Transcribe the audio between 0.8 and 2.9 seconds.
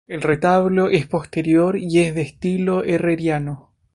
es posterior y es de estilo